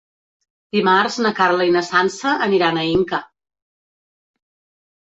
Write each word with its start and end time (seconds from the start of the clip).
Dimarts 0.77 1.17
na 1.25 1.33
Carla 1.41 1.67
i 1.69 1.75
na 1.75 1.83
Sança 1.91 2.35
aniran 2.47 2.81
a 2.81 2.87
Inca. 2.97 3.21